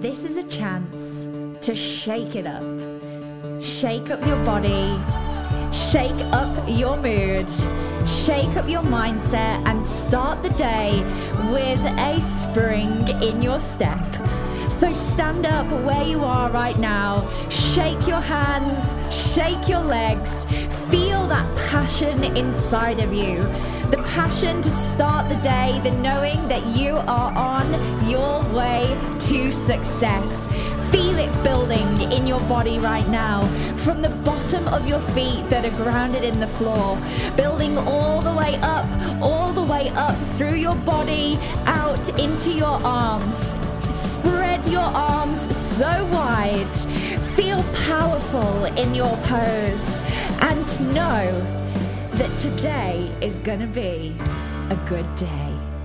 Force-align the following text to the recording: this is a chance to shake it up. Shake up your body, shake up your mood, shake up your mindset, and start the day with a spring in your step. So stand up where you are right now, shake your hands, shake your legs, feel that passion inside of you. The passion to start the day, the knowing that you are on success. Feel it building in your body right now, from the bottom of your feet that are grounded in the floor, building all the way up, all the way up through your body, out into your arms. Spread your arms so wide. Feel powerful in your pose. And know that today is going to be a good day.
this 0.00 0.22
is 0.22 0.36
a 0.36 0.44
chance 0.44 1.26
to 1.60 1.74
shake 1.74 2.36
it 2.36 2.46
up. 2.46 2.62
Shake 3.60 4.10
up 4.10 4.24
your 4.24 4.42
body, 4.44 4.96
shake 5.72 6.20
up 6.32 6.68
your 6.68 6.96
mood, 6.96 7.50
shake 8.06 8.56
up 8.56 8.68
your 8.68 8.82
mindset, 8.82 9.66
and 9.66 9.84
start 9.84 10.44
the 10.44 10.50
day 10.50 11.02
with 11.50 11.80
a 11.98 12.20
spring 12.20 13.08
in 13.20 13.42
your 13.42 13.58
step. 13.58 13.98
So 14.70 14.92
stand 14.92 15.44
up 15.46 15.68
where 15.84 16.04
you 16.04 16.24
are 16.24 16.48
right 16.50 16.78
now, 16.78 17.28
shake 17.48 18.06
your 18.06 18.20
hands, 18.20 18.94
shake 19.12 19.68
your 19.68 19.82
legs, 19.82 20.44
feel 20.90 21.26
that 21.26 21.56
passion 21.70 22.22
inside 22.36 23.00
of 23.00 23.12
you. 23.12 23.42
The 23.90 24.00
passion 24.14 24.62
to 24.62 24.70
start 24.70 25.28
the 25.28 25.36
day, 25.36 25.80
the 25.82 25.90
knowing 25.92 26.46
that 26.48 26.64
you 26.66 26.96
are 26.96 27.32
on 27.32 27.97
success. 29.50 30.48
Feel 30.90 31.18
it 31.18 31.44
building 31.44 31.86
in 32.12 32.26
your 32.26 32.40
body 32.48 32.78
right 32.78 33.06
now, 33.08 33.42
from 33.76 34.02
the 34.02 34.08
bottom 34.08 34.66
of 34.68 34.86
your 34.88 35.00
feet 35.12 35.48
that 35.50 35.64
are 35.64 35.76
grounded 35.82 36.24
in 36.24 36.40
the 36.40 36.46
floor, 36.46 36.98
building 37.36 37.76
all 37.78 38.20
the 38.22 38.32
way 38.32 38.56
up, 38.62 38.86
all 39.22 39.52
the 39.52 39.62
way 39.62 39.90
up 39.90 40.16
through 40.34 40.54
your 40.54 40.76
body, 40.76 41.38
out 41.66 42.08
into 42.18 42.50
your 42.50 42.80
arms. 42.84 43.54
Spread 43.94 44.64
your 44.66 44.80
arms 44.80 45.56
so 45.56 46.06
wide. 46.12 46.76
Feel 47.36 47.62
powerful 47.86 48.64
in 48.76 48.94
your 48.94 49.16
pose. 49.24 50.00
And 50.40 50.94
know 50.94 51.28
that 52.12 52.38
today 52.38 53.10
is 53.20 53.38
going 53.38 53.60
to 53.60 53.66
be 53.66 54.16
a 54.70 54.76
good 54.88 55.12
day. 55.14 55.77